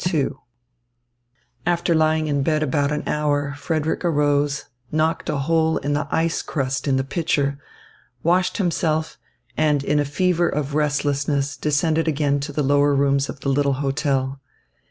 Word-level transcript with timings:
II 0.11 0.29
After 1.63 1.93
lying 1.93 2.25
in 2.25 2.41
bed 2.41 2.63
about 2.63 2.91
an 2.91 3.03
hour, 3.07 3.53
Frederick 3.55 4.03
arose, 4.03 4.65
knocked 4.91 5.29
a 5.29 5.37
hole 5.37 5.77
in 5.77 5.93
the 5.93 6.07
ice 6.09 6.41
crust 6.41 6.87
in 6.87 6.97
the 6.97 7.03
pitcher, 7.03 7.59
washed 8.23 8.57
himself, 8.57 9.19
and 9.55 9.83
in 9.83 9.99
a 9.99 10.03
fever 10.05 10.49
of 10.49 10.73
restlessness 10.73 11.55
descended 11.55 12.07
again 12.07 12.39
to 12.39 12.51
the 12.51 12.63
lower 12.63 12.95
rooms 12.95 13.29
of 13.29 13.41
the 13.41 13.49
little 13.49 13.73
hotel. 13.73 14.41